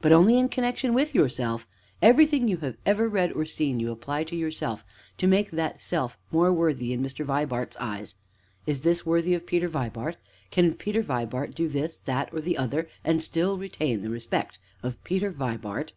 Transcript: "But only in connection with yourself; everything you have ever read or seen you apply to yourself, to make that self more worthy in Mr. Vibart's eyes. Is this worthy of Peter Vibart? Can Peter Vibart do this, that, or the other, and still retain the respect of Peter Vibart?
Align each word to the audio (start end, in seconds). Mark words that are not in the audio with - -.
"But 0.00 0.12
only 0.12 0.38
in 0.38 0.50
connection 0.50 0.94
with 0.94 1.16
yourself; 1.16 1.66
everything 2.00 2.46
you 2.46 2.58
have 2.58 2.76
ever 2.86 3.08
read 3.08 3.32
or 3.32 3.44
seen 3.44 3.80
you 3.80 3.90
apply 3.90 4.22
to 4.22 4.36
yourself, 4.36 4.84
to 5.16 5.26
make 5.26 5.50
that 5.50 5.82
self 5.82 6.16
more 6.30 6.52
worthy 6.52 6.92
in 6.92 7.02
Mr. 7.02 7.24
Vibart's 7.26 7.76
eyes. 7.80 8.14
Is 8.68 8.82
this 8.82 9.04
worthy 9.04 9.34
of 9.34 9.46
Peter 9.46 9.66
Vibart? 9.68 10.16
Can 10.52 10.74
Peter 10.74 11.02
Vibart 11.02 11.56
do 11.56 11.68
this, 11.68 11.98
that, 11.98 12.32
or 12.32 12.40
the 12.40 12.56
other, 12.56 12.88
and 13.02 13.20
still 13.20 13.58
retain 13.58 14.02
the 14.02 14.10
respect 14.10 14.60
of 14.84 15.02
Peter 15.02 15.32
Vibart? 15.32 15.92